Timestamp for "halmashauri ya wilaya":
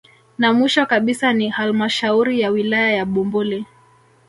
1.49-2.91